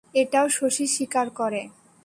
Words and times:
এটাও 0.13 0.47
শশী 0.49 0.85
স্বীকার 0.87 1.27
করে। 1.29 1.61